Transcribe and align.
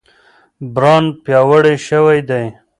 برانډ 0.73 1.07
پیاوړی 1.23 1.75
شوی 1.87 2.19
دی. 2.29 2.45